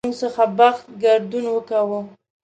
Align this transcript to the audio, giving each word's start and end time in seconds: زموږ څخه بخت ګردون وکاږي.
زموږ 0.03 0.17
څخه 0.21 0.43
بخت 0.57 0.83
ګردون 1.01 1.45
وکاږي. 1.51 1.99